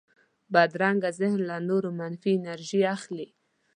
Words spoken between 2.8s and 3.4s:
اخلي